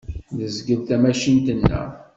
Nezgel 0.37 0.81
tamacint-nneɣ. 0.87 1.87